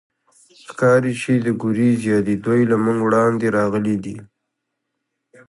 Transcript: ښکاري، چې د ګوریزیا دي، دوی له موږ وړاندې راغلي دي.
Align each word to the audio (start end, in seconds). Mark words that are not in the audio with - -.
ښکاري، 0.69 1.13
چې 1.21 1.31
د 1.45 1.47
ګوریزیا 1.61 2.17
دي، 2.27 2.35
دوی 2.45 2.61
له 2.71 2.77
موږ 2.83 2.97
وړاندې 3.03 3.47
راغلي 3.57 3.95
دي. 4.05 4.17